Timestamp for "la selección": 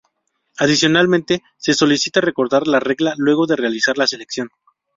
3.99-4.49